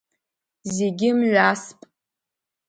Зегьы 0.75 1.09
мҩасп! 1.19 1.79